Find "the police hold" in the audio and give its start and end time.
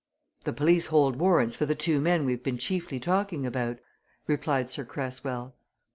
0.45-1.17